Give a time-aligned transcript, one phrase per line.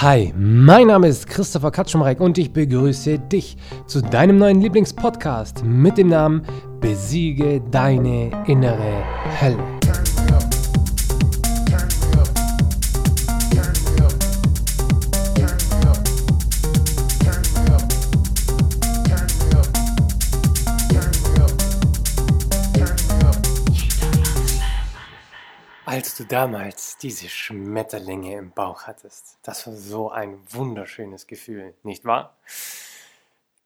[0.00, 3.56] Hi, mein Name ist Christopher Katschumreck und ich begrüße dich
[3.88, 6.42] zu deinem neuen Lieblingspodcast mit dem Namen
[6.80, 9.02] Besiege deine innere
[9.40, 9.77] Hölle.
[25.98, 29.36] Als du damals diese Schmetterlinge im Bauch hattest.
[29.42, 32.36] Das war so ein wunderschönes Gefühl, nicht wahr?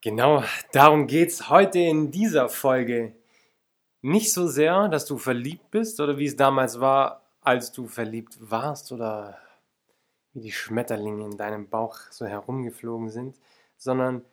[0.00, 0.42] Genau
[0.72, 3.14] darum geht es heute in dieser Folge.
[4.00, 8.38] Nicht so sehr, dass du verliebt bist oder wie es damals war, als du verliebt
[8.40, 9.36] warst oder
[10.32, 13.36] wie die Schmetterlinge in deinem Bauch so herumgeflogen sind,
[13.76, 14.24] sondern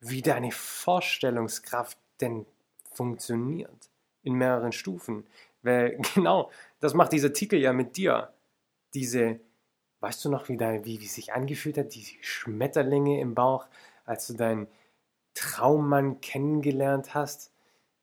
[0.00, 2.44] wie deine Vorstellungskraft denn
[2.92, 3.88] funktioniert
[4.24, 5.28] in mehreren Stufen.
[5.62, 8.32] Weil genau, das macht dieser Titel ja mit dir.
[8.94, 9.40] Diese,
[10.00, 13.66] weißt du noch, wie, dein, wie, wie sich angefühlt hat, die Schmetterlinge im Bauch,
[14.04, 14.68] als du deinen
[15.34, 17.52] Traummann kennengelernt hast?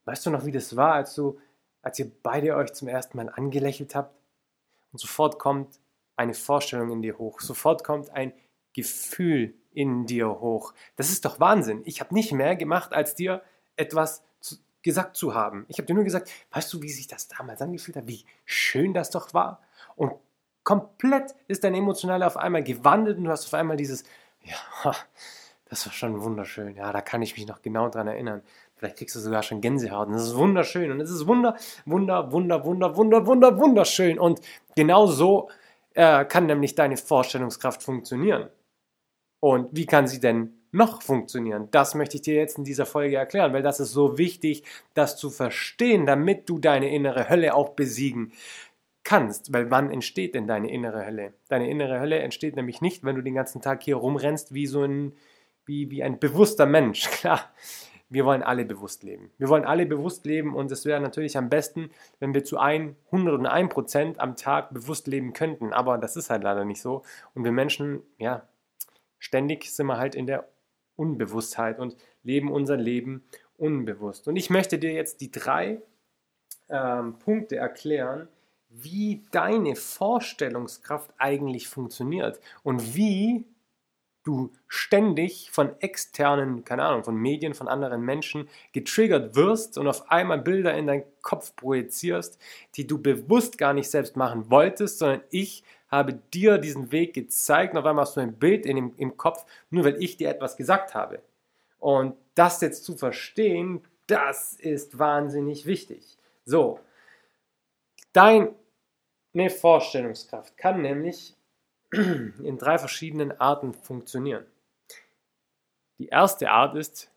[0.06, 1.40] Weißt du noch, wie das war, als du,
[1.82, 4.16] als ihr beide euch zum ersten Mal angelächelt habt?
[4.92, 5.80] Und sofort kommt
[6.16, 7.40] eine Vorstellung in dir hoch.
[7.40, 8.34] Sofort kommt ein
[8.74, 10.74] Gefühl in dir hoch.
[10.96, 11.82] Das ist doch Wahnsinn.
[11.86, 13.42] Ich habe nicht mehr gemacht, als dir
[13.76, 14.24] etwas
[14.84, 15.66] gesagt zu haben.
[15.70, 18.94] Ich habe dir nur gesagt, weißt du, wie sich das damals angefühlt hat, wie schön
[18.94, 19.62] das doch war?
[19.96, 20.14] Und
[20.64, 24.04] komplett ist dein Emotionale auf einmal gewandelt und du hast auf einmal dieses,
[24.42, 24.94] ja,
[25.70, 26.76] das war schon wunderschön.
[26.76, 28.44] Ja, da kann ich mich noch genau dran erinnern.
[28.76, 30.08] Vielleicht kriegst du sogar schon Gänsehaut.
[30.08, 30.92] Und das ist wunderschön.
[30.92, 34.20] Und es ist wunder, wunder, wunder, wunder, wunder, wunder, wunderschön.
[34.20, 34.42] Und
[34.76, 35.50] genau so
[35.94, 38.50] äh, kann nämlich deine Vorstellungskraft funktionieren.
[39.40, 41.68] Und wie kann sie denn noch funktionieren?
[41.72, 45.18] Das möchte ich dir jetzt in dieser Folge erklären, weil das ist so wichtig, das
[45.18, 48.34] zu verstehen, damit du deine innere Hölle auch besiegen
[49.04, 49.54] kannst.
[49.54, 51.34] Weil wann entsteht denn deine innere Hölle?
[51.50, 54.84] Deine innere Hölle entsteht nämlich nicht, wenn du den ganzen Tag hier rumrennst wie so
[54.84, 55.14] ein,
[55.66, 57.10] wie, wie ein bewusster Mensch.
[57.12, 57.52] Klar,
[58.10, 59.32] wir wollen alle bewusst leben.
[59.38, 61.90] Wir wollen alle bewusst leben und es wäre natürlich am besten,
[62.20, 65.74] wenn wir zu 101 Prozent am Tag bewusst leben könnten.
[65.74, 67.04] Aber das ist halt leider nicht so.
[67.34, 68.48] Und wir Menschen, ja,
[69.20, 70.48] ständig sind wir halt in der
[70.96, 73.24] Unbewusstheit und leben unser Leben
[73.58, 74.28] unbewusst.
[74.28, 75.82] Und ich möchte dir jetzt die drei
[76.70, 78.28] ähm, Punkte erklären,
[78.70, 83.46] wie deine Vorstellungskraft eigentlich funktioniert und wie
[84.24, 90.10] du ständig von externen, keine Ahnung, von Medien, von anderen Menschen getriggert wirst und auf
[90.10, 92.40] einmal Bilder in deinen Kopf projizierst,
[92.76, 97.74] die du bewusst gar nicht selbst machen wolltest, sondern ich habe dir diesen Weg gezeigt
[97.74, 100.28] und auf einmal hast du ein Bild in dem, im Kopf, nur weil ich dir
[100.28, 101.22] etwas gesagt habe.
[101.78, 106.18] Und das jetzt zu verstehen, das ist wahnsinnig wichtig.
[106.46, 106.80] So,
[108.12, 108.56] deine
[109.50, 111.36] Vorstellungskraft kann nämlich
[111.92, 114.48] in drei verschiedenen Arten funktionieren.
[116.00, 117.12] Die erste Art ist,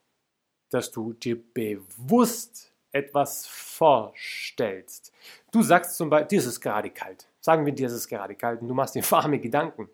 [0.68, 5.14] dass du dir bewusst etwas vorstellst.
[5.50, 7.26] Du sagst zum Beispiel, dir ist es gerade kalt.
[7.46, 9.88] Sagen wir, dir ist es gerade kalt und du machst dir warme Gedanken.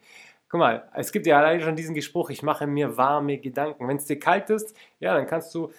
[0.49, 3.87] Guck mal, es gibt ja alleine schon diesen Gespruch, ich mache mir warme Gedanken.
[3.87, 5.71] Wenn es dir kalt ist, ja, dann kannst du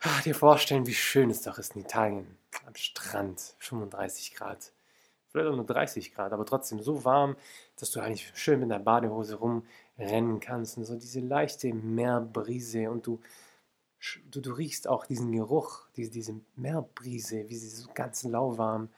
[0.00, 2.36] ach, dir vorstellen, wie schön es doch ist in Italien.
[2.66, 4.72] Am Strand, 35 Grad.
[5.28, 7.36] Vielleicht auch nur 30 Grad, aber trotzdem so warm,
[7.80, 13.06] dass du eigentlich schön mit der Badehose rumrennen kannst und so diese leichte Meerbrise und
[13.06, 13.20] du,
[14.30, 18.90] du, du riechst auch diesen Geruch, diese, diese Meerbrise, wie sie so ganz lauwarm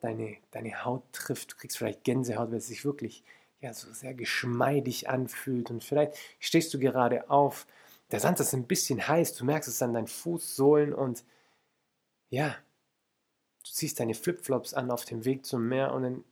[0.00, 1.52] deine, deine Haut trifft.
[1.52, 3.24] Du kriegst vielleicht Gänsehaut, weil es sich wirklich
[3.60, 5.70] ja, so sehr geschmeidig anfühlt.
[5.70, 7.66] Und vielleicht stehst du gerade auf.
[8.10, 11.24] Der Sand ist ein bisschen heiß, du merkst es an deinen Fußsohlen und
[12.30, 12.56] ja,
[13.64, 16.24] du ziehst deine Flipflops an auf dem Weg zum Meer und dann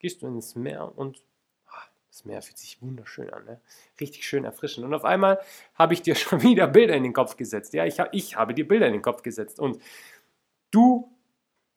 [0.00, 1.22] gehst du ins Meer und
[1.66, 3.60] ah, das Meer fühlt sich wunderschön an, ne?
[4.00, 4.86] richtig schön erfrischend.
[4.86, 5.38] Und auf einmal
[5.74, 7.74] habe ich dir schon wieder Bilder in den Kopf gesetzt.
[7.74, 9.82] Ja, ich, ich habe dir Bilder in den Kopf gesetzt und
[10.70, 11.12] du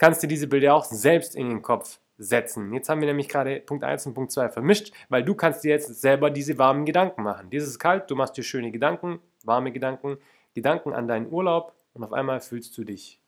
[0.02, 2.74] kannst dir diese Bilder auch selbst in den Kopf setzen.
[2.74, 5.70] Jetzt haben wir nämlich gerade Punkt 1 und Punkt 2 vermischt, weil du kannst dir
[5.70, 7.52] jetzt selber diese warmen Gedanken machen.
[7.52, 10.18] Dir ist kalt, du machst dir schöne Gedanken, warme Gedanken,
[10.56, 13.22] Gedanken an deinen Urlaub und auf einmal fühlst du dich,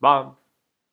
[0.00, 0.38] warm,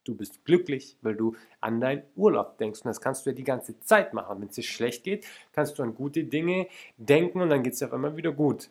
[0.03, 2.81] du bist glücklich, weil du an deinen Urlaub denkst.
[2.81, 4.41] Und das kannst du ja die ganze Zeit machen.
[4.41, 7.79] Wenn es dir schlecht geht, kannst du an gute Dinge denken und dann geht es
[7.79, 8.69] dir auf einmal wieder gut.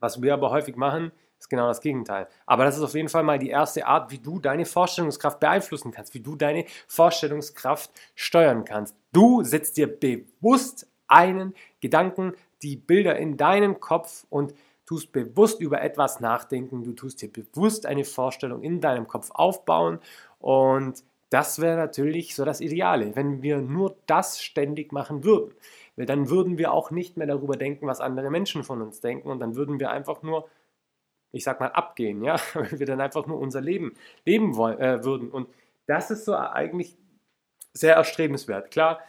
[0.00, 2.28] Was wir aber häufig machen, ist genau das Gegenteil.
[2.46, 5.92] Aber das ist auf jeden Fall mal die erste Art, wie du deine Vorstellungskraft beeinflussen
[5.92, 8.96] kannst, wie du deine Vorstellungskraft steuern kannst.
[9.12, 14.54] Du setzt dir bewusst einen Gedanken, die Bilder in deinem Kopf und
[14.86, 19.98] tust bewusst über etwas nachdenken, du tust dir bewusst eine Vorstellung in deinem Kopf aufbauen
[20.38, 25.54] und das wäre natürlich so das Ideale, wenn wir nur das ständig machen würden.
[25.96, 29.28] Weil dann würden wir auch nicht mehr darüber denken, was andere Menschen von uns denken
[29.28, 30.48] und dann würden wir einfach nur,
[31.36, 33.94] ich sag mal, abgehen, ja, weil wir dann einfach nur unser Leben
[34.24, 35.30] leben wollen, äh, würden.
[35.30, 35.48] Und
[35.86, 36.96] das ist so eigentlich
[37.72, 38.70] sehr erstrebenswert.
[38.70, 39.00] Klar,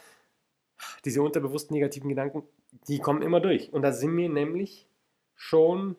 [1.04, 2.42] diese unterbewussten negativen Gedanken,
[2.86, 3.72] die kommen immer durch.
[3.72, 4.86] Und da sind wir nämlich
[5.34, 5.96] schon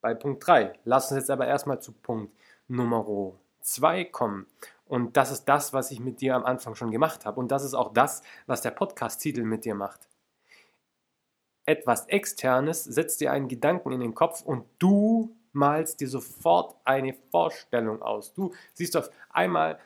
[0.00, 0.74] bei Punkt 3.
[0.84, 2.32] Lass uns jetzt aber erstmal zu Punkt
[2.68, 4.46] Nummer 2 kommen.
[4.84, 7.40] Und das ist das, was ich mit dir am Anfang schon gemacht habe.
[7.40, 10.08] Und das ist auch das, was der Podcast-Titel mit dir macht.
[11.64, 17.14] Etwas Externes setzt dir einen Gedanken in den Kopf und du malst dir sofort eine
[17.30, 18.32] Vorstellung aus.
[18.34, 19.78] Du siehst auf einmal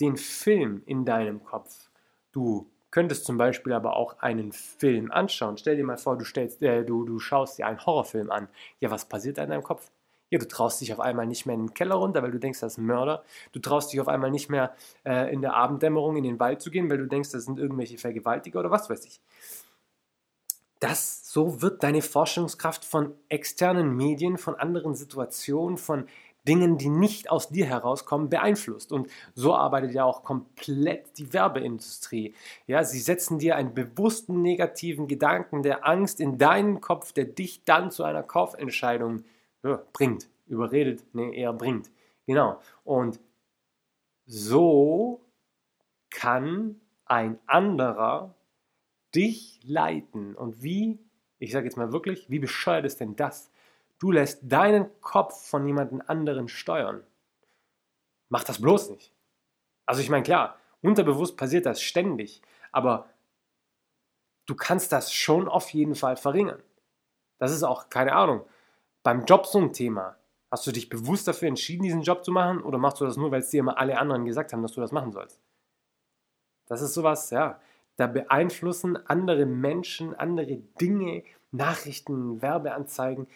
[0.00, 1.90] den Film in deinem Kopf.
[2.32, 5.58] Du könntest zum Beispiel aber auch einen Film anschauen.
[5.58, 8.48] Stell dir mal vor, du, stellst, äh, du, du schaust dir einen Horrorfilm an.
[8.80, 9.90] Ja, was passiert da in deinem Kopf?
[10.30, 12.60] Ja, du traust dich auf einmal nicht mehr in den Keller runter, weil du denkst,
[12.60, 13.24] das ist ein Mörder.
[13.52, 14.74] Du traust dich auf einmal nicht mehr
[15.04, 17.98] äh, in der Abenddämmerung in den Wald zu gehen, weil du denkst, das sind irgendwelche
[17.98, 19.20] Vergewaltiger oder was weiß ich.
[20.80, 26.06] Das, so wird deine Forschungskraft von externen Medien, von anderen Situationen, von
[26.48, 28.92] Dingen, die nicht aus dir herauskommen, beeinflusst.
[28.92, 32.34] Und so arbeitet ja auch komplett die Werbeindustrie.
[32.66, 37.64] Ja, sie setzen dir einen bewussten negativen Gedanken der Angst in deinen Kopf, der dich
[37.64, 39.24] dann zu einer Kaufentscheidung
[39.62, 40.28] ja, bringt.
[40.46, 41.90] Überredet, nee, eher bringt.
[42.26, 42.58] Genau.
[42.84, 43.20] Und
[44.26, 45.20] so
[46.10, 48.34] kann ein anderer
[49.14, 50.34] dich leiten.
[50.34, 50.98] Und wie,
[51.38, 53.50] ich sage jetzt mal wirklich, wie bescheuert ist denn das?
[53.98, 57.02] Du lässt deinen Kopf von jemand anderen steuern.
[58.28, 59.12] Mach das bloß nicht.
[59.86, 62.42] Also ich meine, klar, unterbewusst passiert das ständig,
[62.72, 63.10] aber
[64.46, 66.62] du kannst das schon auf jeden Fall verringern.
[67.38, 68.44] Das ist auch, keine Ahnung,
[69.02, 70.16] beim Job so ein Thema.
[70.50, 73.30] Hast du dich bewusst dafür entschieden, diesen Job zu machen oder machst du das nur,
[73.30, 75.40] weil es dir immer alle anderen gesagt haben, dass du das machen sollst?
[76.66, 77.60] Das ist sowas, ja,
[77.96, 81.22] da beeinflussen andere Menschen, andere Dinge,
[81.52, 83.26] Nachrichten, Werbeanzeigen,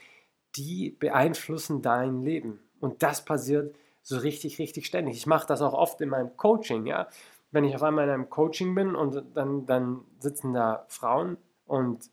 [0.57, 2.61] die beeinflussen dein Leben.
[2.81, 5.17] Und das passiert so richtig, richtig ständig.
[5.17, 7.09] Ich mache das auch oft in meinem Coaching, ja.
[7.51, 11.37] Wenn ich auf einmal in einem Coaching bin und dann, dann sitzen da Frauen
[11.67, 12.11] und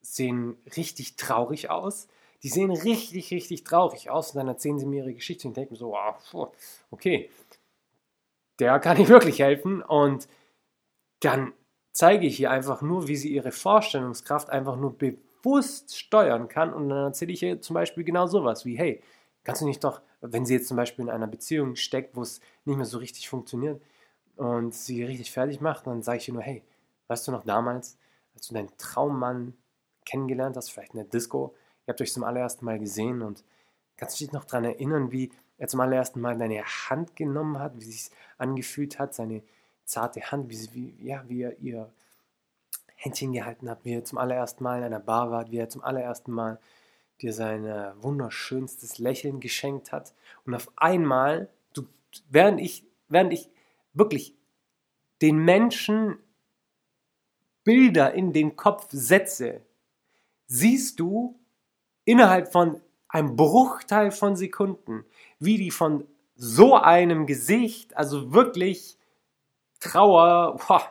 [0.00, 2.08] sehen richtig traurig aus.
[2.42, 5.76] Die sehen richtig, richtig traurig aus und dann erzählen sie mir ihre Geschichte und denken
[5.76, 6.52] so, wow,
[6.90, 7.30] okay,
[8.58, 9.82] der kann ich wirklich helfen.
[9.82, 10.28] Und
[11.20, 11.52] dann
[11.92, 16.72] zeige ich ihr einfach nur, wie sie ihre Vorstellungskraft einfach nur bewusst steuern kann.
[16.72, 19.02] Und dann erzähle ich ihr zum Beispiel genau sowas wie, hey,
[19.44, 22.40] kannst du nicht doch, wenn sie jetzt zum Beispiel in einer Beziehung steckt, wo es
[22.64, 23.82] nicht mehr so richtig funktioniert
[24.36, 26.64] und sie richtig fertig macht, dann sage ich ihr nur, hey,
[27.08, 27.98] weißt du noch damals,
[28.34, 29.54] als du deinen Traummann
[30.06, 31.54] kennengelernt hast, vielleicht in der Disco,
[31.86, 33.44] ihr habt euch zum allerersten Mal gesehen und
[33.96, 37.74] kannst du dich noch daran erinnern, wie er zum allerersten Mal deine Hand genommen hat,
[37.76, 39.42] wie es sich angefühlt hat, seine
[39.84, 41.92] zarte Hand, wie, wie, ja, wie er ihr
[42.96, 45.82] Händchen gehalten habt, wie er zum allerersten Mal in einer Bar war, wie er zum
[45.82, 46.60] allerersten Mal
[47.20, 50.14] dir sein äh, wunderschönstes Lächeln geschenkt hat.
[50.44, 51.86] Und auf einmal, du,
[52.30, 53.48] während, ich, während ich
[53.92, 54.34] wirklich
[55.20, 56.18] den Menschen
[57.64, 59.60] Bilder in den Kopf setze,
[60.46, 61.38] siehst du
[62.04, 65.04] innerhalb von einem Bruchteil von Sekunden,
[65.38, 68.98] wie die von so einem Gesicht, also wirklich
[69.82, 70.82] Trauer, boah,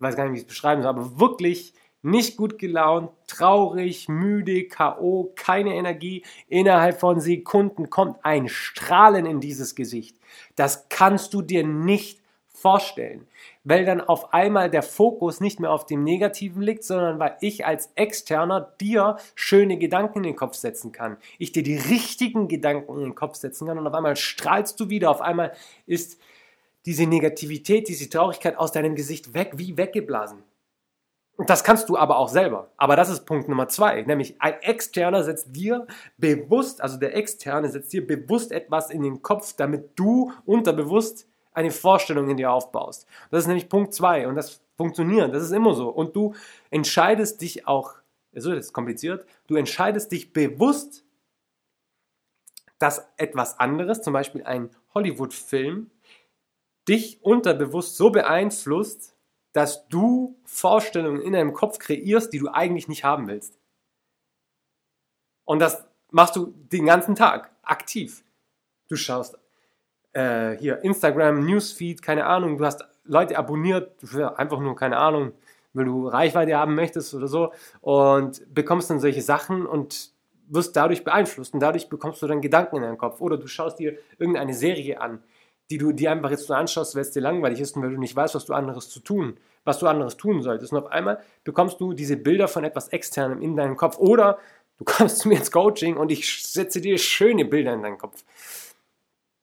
[0.00, 4.64] weiß gar nicht, wie ich es beschreiben soll, aber wirklich nicht gut gelaunt, traurig, müde,
[4.64, 6.24] K.O., keine Energie.
[6.48, 10.16] Innerhalb von Sekunden kommt ein Strahlen in dieses Gesicht.
[10.56, 13.26] Das kannst du dir nicht vorstellen,
[13.64, 17.66] weil dann auf einmal der Fokus nicht mehr auf dem Negativen liegt, sondern weil ich
[17.66, 21.16] als Externer dir schöne Gedanken in den Kopf setzen kann.
[21.38, 24.90] Ich dir die richtigen Gedanken in den Kopf setzen kann und auf einmal strahlst du
[24.90, 25.52] wieder, auf einmal
[25.86, 26.20] ist
[26.86, 30.42] diese Negativität, diese Traurigkeit aus deinem Gesicht weg, wie weggeblasen.
[31.36, 32.70] Und das kannst du aber auch selber.
[32.76, 34.02] Aber das ist Punkt Nummer zwei.
[34.02, 35.86] Nämlich ein Externer setzt dir
[36.18, 41.70] bewusst, also der Externe setzt dir bewusst etwas in den Kopf, damit du unterbewusst eine
[41.70, 43.06] Vorstellung in dir aufbaust.
[43.30, 44.26] Das ist nämlich Punkt zwei.
[44.26, 45.34] Und das funktioniert.
[45.34, 45.88] Das ist immer so.
[45.88, 46.34] Und du
[46.70, 47.94] entscheidest dich auch,
[48.34, 51.04] so das ist kompliziert, du entscheidest dich bewusst,
[52.78, 55.90] dass etwas anderes, zum Beispiel ein Hollywood-Film,
[56.88, 59.14] dich unterbewusst so beeinflusst,
[59.52, 63.58] dass du Vorstellungen in deinem Kopf kreierst, die du eigentlich nicht haben willst.
[65.44, 68.24] Und das machst du den ganzen Tag aktiv.
[68.88, 69.38] Du schaust
[70.12, 73.92] äh, hier Instagram, Newsfeed, keine Ahnung, du hast Leute abonniert,
[74.36, 75.32] einfach nur keine Ahnung,
[75.72, 80.12] weil du Reichweite haben möchtest oder so und bekommst dann solche Sachen und
[80.48, 83.78] wirst dadurch beeinflusst und dadurch bekommst du dann Gedanken in deinen Kopf oder du schaust
[83.78, 85.22] dir irgendeine Serie an
[85.72, 87.98] die du dir einfach jetzt nur anschaust, weil es dir langweilig ist und weil du
[87.98, 90.72] nicht weißt, was du anderes zu tun was du anderes tun solltest.
[90.72, 93.98] Und auf einmal bekommst du diese Bilder von etwas Externem in deinen Kopf.
[93.98, 94.38] Oder
[94.78, 98.24] du kommst zu mir ins Coaching und ich setze dir schöne Bilder in deinen Kopf.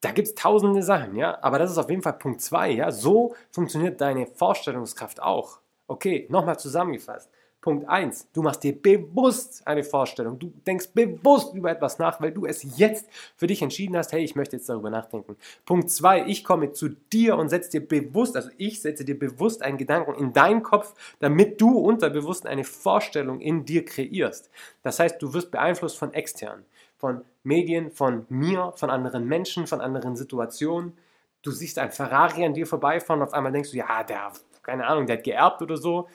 [0.01, 1.37] Da gibt es tausende Sachen, ja.
[1.41, 2.91] Aber das ist auf jeden Fall Punkt 2, ja.
[2.91, 5.59] So funktioniert deine Vorstellungskraft auch.
[5.87, 7.29] Okay, nochmal zusammengefasst.
[7.61, 10.39] Punkt 1, du machst dir bewusst eine Vorstellung.
[10.39, 14.23] Du denkst bewusst über etwas nach, weil du es jetzt für dich entschieden hast, hey,
[14.23, 15.35] ich möchte jetzt darüber nachdenken.
[15.65, 19.61] Punkt 2, ich komme zu dir und setze dir bewusst, also ich setze dir bewusst
[19.61, 24.49] einen Gedanken in deinen Kopf, damit du unterbewusst eine Vorstellung in dir kreierst.
[24.81, 26.63] Das heißt, du wirst beeinflusst von extern,
[26.95, 30.97] von Medien, von mir, von anderen Menschen, von anderen Situationen.
[31.41, 34.31] Du siehst ein Ferrari an dir vorbeifahren und auf einmal denkst du, ja, der,
[34.63, 36.07] keine Ahnung, der hat geerbt oder so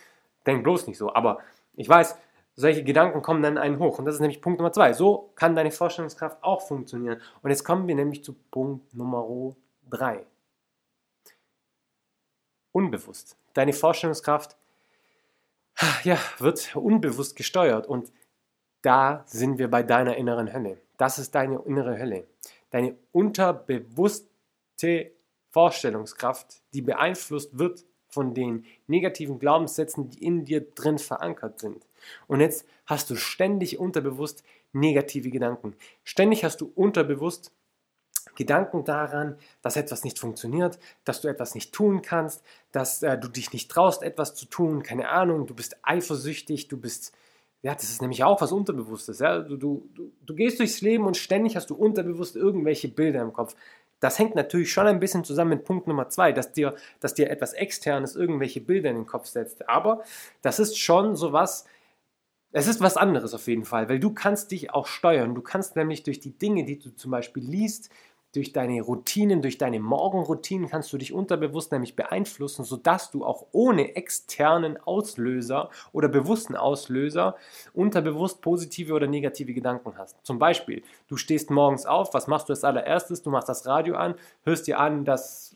[0.46, 1.14] Denk bloß nicht so.
[1.14, 1.38] Aber
[1.74, 2.16] ich weiß,
[2.56, 3.98] solche Gedanken kommen dann einen hoch.
[3.98, 4.92] Und das ist nämlich Punkt Nummer zwei.
[4.92, 7.20] So kann deine Vorstellungskraft auch funktionieren.
[7.42, 9.54] Und jetzt kommen wir nämlich zu Punkt Nummer
[9.88, 10.26] drei.
[12.72, 13.36] Unbewusst.
[13.54, 14.56] Deine Vorstellungskraft
[16.04, 17.86] ja, wird unbewusst gesteuert.
[17.86, 18.12] Und
[18.82, 20.78] da sind wir bei deiner inneren Hölle.
[20.96, 22.26] Das ist deine innere Hölle.
[22.70, 25.12] Deine unterbewusste
[25.50, 27.84] Vorstellungskraft, die beeinflusst wird
[28.14, 31.84] von den negativen Glaubenssätzen, die in dir drin verankert sind.
[32.26, 35.74] Und jetzt hast du ständig unterbewusst negative Gedanken.
[36.04, 37.52] Ständig hast du unterbewusst
[38.36, 42.42] Gedanken daran, dass etwas nicht funktioniert, dass du etwas nicht tun kannst,
[42.72, 46.76] dass äh, du dich nicht traust, etwas zu tun, keine Ahnung, du bist eifersüchtig, du
[46.76, 47.12] bist,
[47.62, 49.20] ja, das ist nämlich auch was Unterbewusstes.
[49.20, 49.38] Ja?
[49.40, 53.32] Du, du, du, du gehst durchs Leben und ständig hast du unterbewusst irgendwelche Bilder im
[53.32, 53.54] Kopf.
[54.04, 57.30] Das hängt natürlich schon ein bisschen zusammen mit Punkt Nummer zwei, dass dir, dass dir
[57.30, 59.66] etwas Externes irgendwelche Bilder in den Kopf setzt.
[59.66, 60.04] Aber
[60.42, 61.64] das ist schon so was,
[62.52, 65.34] es ist was anderes auf jeden Fall, weil du kannst dich auch steuern.
[65.34, 67.88] Du kannst nämlich durch die Dinge, die du zum Beispiel liest,
[68.34, 73.46] durch deine Routinen, durch deine Morgenroutinen kannst du dich unterbewusst nämlich beeinflussen, sodass du auch
[73.52, 77.36] ohne externen Auslöser oder bewussten Auslöser
[77.72, 80.16] unterbewusst positive oder negative Gedanken hast.
[80.24, 83.22] Zum Beispiel, du stehst morgens auf, was machst du als allererstes?
[83.22, 85.54] Du machst das Radio an, hörst dir an, dass,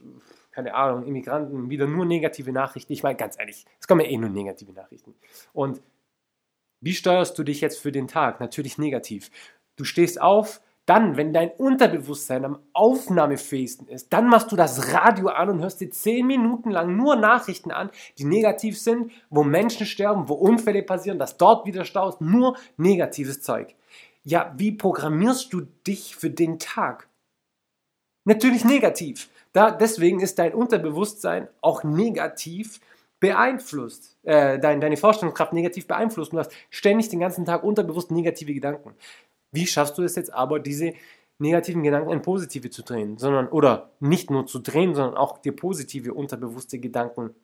[0.52, 4.16] keine Ahnung, Immigranten wieder nur negative Nachrichten, ich meine ganz ehrlich, es kommen ja eh
[4.16, 5.14] nur negative Nachrichten.
[5.52, 5.82] Und
[6.80, 8.38] wie steuerst du dich jetzt für den Tag?
[8.38, 9.32] Natürlich negativ.
[9.74, 15.28] Du stehst auf, dann, wenn dein Unterbewusstsein am aufnahmefähigsten ist, dann machst du das Radio
[15.28, 19.84] an und hörst dir zehn Minuten lang nur Nachrichten an, die negativ sind, wo Menschen
[19.84, 23.74] sterben, wo Unfälle passieren, dass dort wieder Stau ist, nur negatives Zeug.
[24.24, 27.08] Ja, wie programmierst du dich für den Tag?
[28.24, 29.28] Natürlich negativ.
[29.52, 32.80] Da, deswegen ist dein Unterbewusstsein auch negativ
[33.20, 36.32] beeinflusst, äh, dein, deine Vorstellungskraft negativ beeinflusst.
[36.32, 38.94] Du hast ständig den ganzen Tag unterbewusst negative Gedanken.
[39.52, 40.94] Wie schaffst du es jetzt aber, diese
[41.38, 45.54] negativen Gedanken in positive zu drehen, sondern oder nicht nur zu drehen, sondern auch dir
[45.54, 47.34] positive unterbewusste Gedanken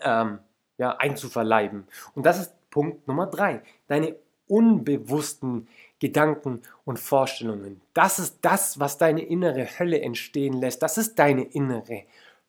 [0.00, 0.38] ähm,
[0.76, 1.86] ja, einzuverleiben.
[2.14, 3.62] Und das ist Punkt Nummer drei.
[3.88, 4.16] Deine
[4.46, 5.68] unbewussten
[5.98, 7.80] Gedanken und Vorstellungen.
[7.92, 10.82] Das ist das, was deine innere Hölle entstehen lässt.
[10.82, 12.04] Das ist deine innere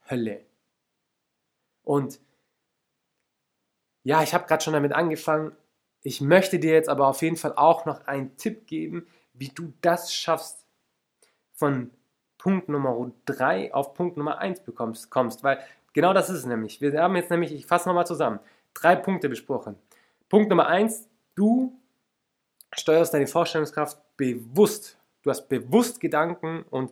[0.09, 0.41] Hölle.
[1.83, 2.19] Und
[4.03, 5.51] ja, ich habe gerade schon damit angefangen,
[6.01, 9.73] ich möchte dir jetzt aber auf jeden Fall auch noch einen Tipp geben, wie du
[9.81, 10.65] das schaffst,
[11.53, 11.91] von
[12.37, 15.59] Punkt Nummer 3 auf Punkt Nummer 1 bekommst, kommst, weil
[15.93, 16.79] genau das ist es nämlich.
[16.79, 18.39] Wir haben jetzt nämlich, ich fasse nochmal zusammen,
[18.73, 19.75] drei Punkte besprochen.
[20.29, 21.77] Punkt Nummer 1, du
[22.73, 24.97] steuerst deine Vorstellungskraft bewusst.
[25.23, 26.91] Du hast bewusst Gedanken und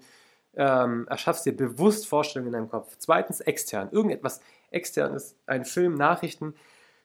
[0.56, 2.96] ähm, erschaffst dir bewusst Vorstellungen in deinem Kopf.
[2.98, 3.90] Zweitens extern.
[3.92, 6.56] Irgendetwas extern ist ein Film, Nachrichten,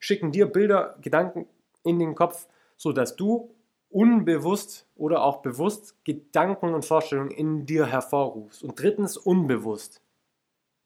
[0.00, 1.47] schicken dir Bilder, Gedanken
[1.84, 3.54] in den Kopf, sodass du
[3.88, 8.62] unbewusst oder auch bewusst Gedanken und Vorstellungen in dir hervorrufst.
[8.62, 10.00] Und drittens unbewusst.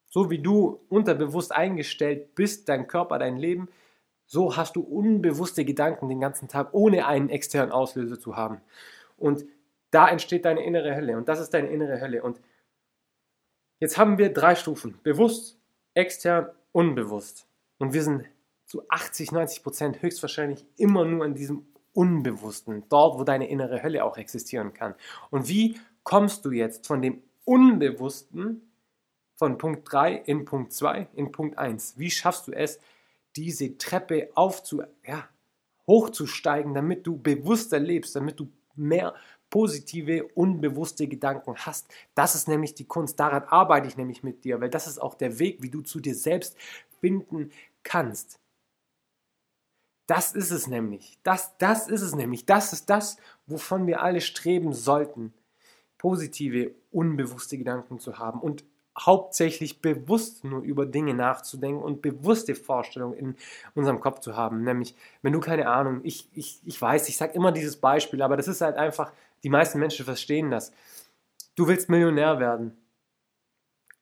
[0.08, 3.68] So wie du unterbewusst eingestellt bist, dein Körper, dein Leben,
[4.26, 8.60] so hast du unbewusste Gedanken den ganzen Tag, ohne einen externen Auslöser zu haben.
[9.16, 9.44] Und
[9.90, 11.16] da entsteht deine innere Hölle.
[11.16, 12.22] Und das ist deine innere Hölle.
[12.22, 12.40] Und
[13.78, 14.98] jetzt haben wir drei Stufen.
[15.04, 15.58] Bewusst,
[15.94, 17.46] extern, unbewusst.
[17.78, 18.26] Und wir sind
[18.66, 24.04] zu 80, 90 Prozent höchstwahrscheinlich immer nur in diesem Unbewussten, dort, wo deine innere Hölle
[24.04, 24.94] auch existieren kann.
[25.30, 28.70] Und wie kommst du jetzt von dem Unbewussten
[29.37, 31.94] von Punkt 3 in Punkt 2 in Punkt 1?
[31.96, 32.78] Wie schaffst du es,
[33.37, 35.28] diese Treppe aufzu, ja,
[35.87, 39.14] hochzusteigen, damit du bewusster lebst, damit du mehr
[39.49, 41.88] positive, unbewusste Gedanken hast.
[42.14, 43.18] Das ist nämlich die Kunst.
[43.20, 46.00] Daran arbeite ich nämlich mit dir, weil das ist auch der Weg, wie du zu
[46.00, 46.56] dir selbst
[47.00, 48.40] finden kannst.
[50.06, 51.18] Das ist es nämlich.
[51.22, 52.46] Das, das ist es nämlich.
[52.46, 55.34] Das ist das, wovon wir alle streben sollten.
[55.98, 58.40] Positive, unbewusste Gedanken zu haben.
[58.40, 58.64] Und
[58.98, 63.36] hauptsächlich bewusst nur über Dinge nachzudenken und bewusste Vorstellungen in
[63.75, 64.62] unserem Kopf zu haben.
[64.62, 68.36] Nämlich, wenn du keine Ahnung, ich, ich, ich weiß, ich sage immer dieses Beispiel, aber
[68.36, 70.72] das ist halt einfach, die meisten Menschen verstehen das.
[71.56, 72.76] Du willst Millionär werden.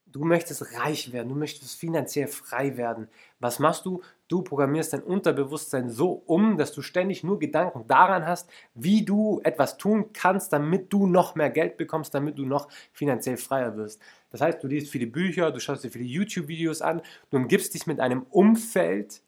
[0.06, 3.08] Du möchtest reich werden, du möchtest finanziell frei werden.
[3.40, 4.00] Was machst du?
[4.28, 9.40] Du programmierst dein Unterbewusstsein so um, dass du ständig nur Gedanken daran hast, wie du
[9.44, 14.00] etwas tun kannst, damit du noch mehr Geld bekommst, damit du noch finanziell freier wirst.
[14.30, 17.86] Das heißt, du liest viele Bücher, du schaust dir viele YouTube-Videos an, du umgibst dich
[17.86, 19.20] mit einem Umfeld,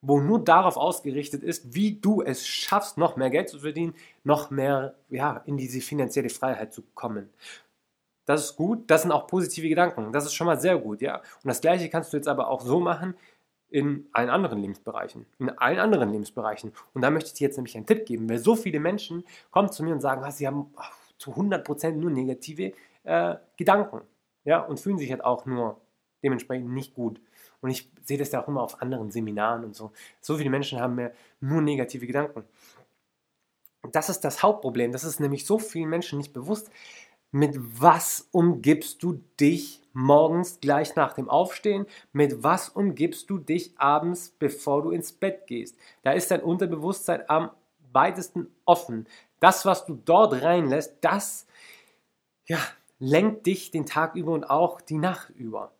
[0.00, 4.50] wo nur darauf ausgerichtet ist, wie du es schaffst, noch mehr Geld zu verdienen, noch
[4.50, 7.30] mehr ja, in diese finanzielle Freiheit zu kommen.
[8.26, 11.16] Das ist gut, das sind auch positive Gedanken, das ist schon mal sehr gut, ja.
[11.16, 13.14] Und das gleiche kannst du jetzt aber auch so machen
[13.68, 16.72] in allen anderen Lebensbereichen, in allen anderen Lebensbereichen.
[16.94, 19.70] Und da möchte ich dir jetzt nämlich einen Tipp geben, weil so viele Menschen kommen
[19.70, 20.72] zu mir und sagen, sie haben
[21.18, 22.72] zu 100% nur negative
[23.04, 24.02] äh, Gedanken,
[24.44, 25.80] ja, und fühlen sich halt auch nur
[26.22, 27.20] dementsprechend nicht gut.
[27.60, 29.92] Und ich sehe das ja auch immer auf anderen Seminaren und so.
[30.20, 32.44] So viele Menschen haben mehr nur negative Gedanken.
[33.92, 34.92] Das ist das Hauptproblem.
[34.92, 36.70] Das ist nämlich so vielen Menschen nicht bewusst,
[37.30, 41.86] mit was umgibst du dich morgens gleich nach dem Aufstehen?
[42.12, 45.76] Mit was umgibst du dich abends, bevor du ins Bett gehst?
[46.02, 47.50] Da ist dein Unterbewusstsein am
[47.92, 49.06] weitesten offen.
[49.40, 51.46] Das, was du dort reinlässt, das
[52.46, 52.58] ja,
[52.98, 55.72] lenkt dich den Tag über und auch die Nacht über.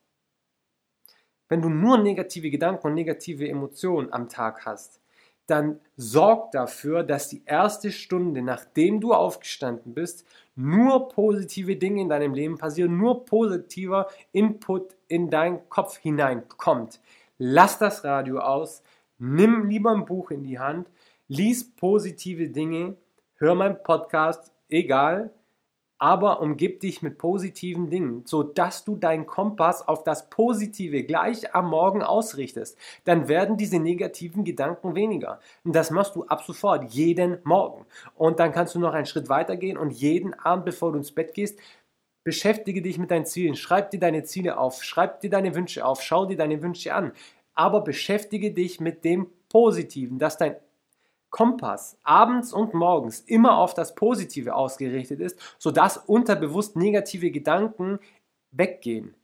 [1.49, 5.01] Wenn du nur negative Gedanken und negative Emotionen am Tag hast,
[5.47, 10.27] dann sorg dafür, dass die erste Stunde, nachdem du aufgestanden bist,
[10.57, 17.01] nur positive Dinge in deinem Leben passieren, nur positiver Input in deinen Kopf hineinkommt.
[17.39, 18.83] Lass das Radio aus,
[19.19, 20.89] nimm lieber ein Buch in die Hand,
[21.29, 22.97] lies positive Dinge,
[23.37, 25.31] hör meinen Podcast, egal,
[25.99, 31.71] aber umgib dich mit positiven Dingen, sodass du deinen Kompass auf das Positive gleich am
[31.71, 32.77] Morgen ausrichtest.
[33.05, 35.41] Dann werden diese negativen Gedanken weniger.
[35.65, 37.87] Und das machst du ab sofort, jeden Morgen.
[38.15, 41.13] Und dann kannst du noch einen Schritt weiter gehen und jeden Abend, bevor du ins
[41.13, 41.59] Bett gehst,
[42.25, 43.55] beschäftige dich mit deinen Zielen.
[43.55, 47.13] Schreib dir deine Ziele auf, schreib dir deine Wünsche auf, schau dir deine Wünsche an.
[47.55, 50.57] Aber beschäftige dich mit dem Positiven, dass dein
[51.37, 57.99] Kompass abends und morgens immer auf das Positive ausgerichtet ist, sodass unterbewusst negative Gedanken
[58.53, 59.15] weggehen.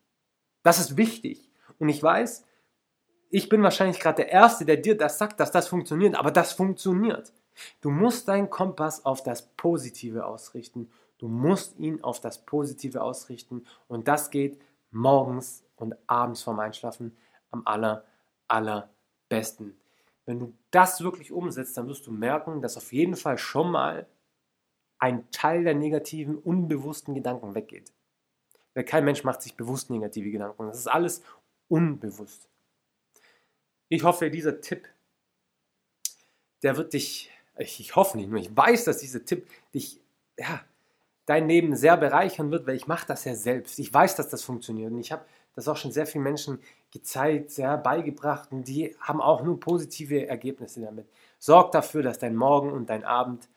[0.63, 1.49] Das ist wichtig.
[1.79, 2.45] Und ich weiß,
[3.31, 6.53] ich bin wahrscheinlich gerade der Erste, der dir das sagt, dass das funktioniert, aber das
[6.53, 7.33] funktioniert.
[7.81, 10.91] Du musst deinen Kompass auf das Positive ausrichten.
[11.17, 13.65] Du musst ihn auf das Positive ausrichten.
[13.89, 17.17] Und das geht morgens und abends vorm Einschlafen
[17.51, 18.05] am aller,
[18.49, 19.82] allerbesten.
[20.25, 24.07] Wenn du das wirklich umsetzt, dann wirst du merken, dass auf jeden Fall schon mal
[24.99, 27.93] ein Teil der negativen, unbewussten Gedanken weggeht.
[28.75, 30.67] Weil kein Mensch macht sich bewusst negative Gedanken.
[30.67, 31.23] Das ist alles
[31.69, 32.49] unbewusst.
[33.89, 34.89] Ich hoffe, dieser Tipp,
[36.63, 40.01] der wird dich, ich, hoffe nicht nur, ich weiß, dass dieser Tipp dich,
[40.39, 40.65] ja,
[41.27, 43.79] dein Leben sehr bereichern wird, weil ich mache das ja selbst.
[43.79, 46.59] Ich weiß, dass das funktioniert und ich habe das auch schon sehr vielen Menschen
[46.91, 51.07] gezeigt, ja, beigebracht und die haben auch nur positive Ergebnisse damit.
[51.39, 53.49] Sorg dafür, dass dein Morgen und dein Abend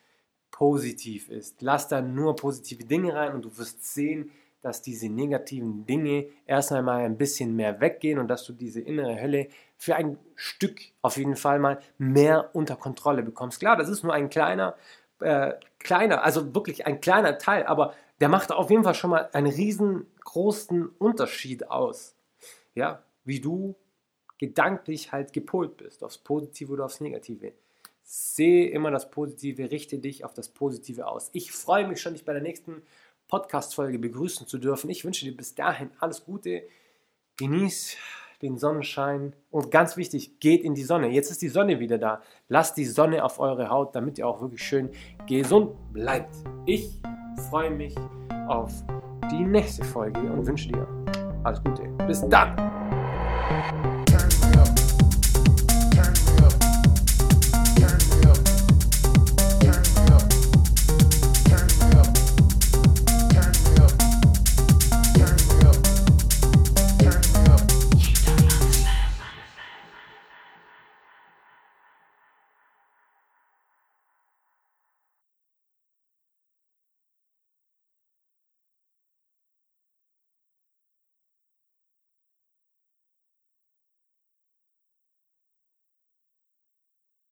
[0.52, 1.62] positiv ist.
[1.62, 4.32] Lass da nur positive Dinge rein und du wirst sehen,
[4.62, 9.22] dass diese negativen Dinge erst einmal ein bisschen mehr weggehen und dass du diese innere
[9.22, 13.60] Hölle für ein Stück auf jeden Fall mal mehr unter Kontrolle bekommst.
[13.60, 14.76] Klar, das ist nur ein kleiner,
[15.20, 19.30] äh, kleiner, also wirklich ein kleiner Teil, aber der macht auf jeden Fall schon mal
[19.34, 19.52] einen
[20.26, 22.16] riesengroßen Unterschied aus.
[22.74, 23.76] Ja, wie du
[24.38, 27.54] gedanklich halt gepolt bist, aufs Positive oder aufs Negative.
[28.04, 31.30] Sehe immer das Positive, richte dich auf das Positive aus.
[31.34, 32.84] Ich freue mich schon, dich bei der nächsten
[33.28, 34.90] Podcast-Folge begrüßen zu dürfen.
[34.90, 36.64] Ich wünsche dir bis dahin alles Gute.
[37.38, 37.98] Genieß
[38.42, 41.08] den Sonnenschein und ganz wichtig, geht in die Sonne.
[41.08, 42.22] Jetzt ist die Sonne wieder da.
[42.50, 44.92] Lasst die Sonne auf eure Haut, damit ihr auch wirklich schön
[45.26, 46.36] gesund bleibt.
[46.66, 47.02] Ich
[47.50, 47.96] freue mich
[48.48, 48.72] auf
[49.32, 50.88] die nächste Folge und wünsche dir
[51.44, 51.84] alles Gute.
[52.08, 52.56] Bis dann!